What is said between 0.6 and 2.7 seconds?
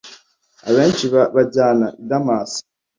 abenshi babajyana i Damasi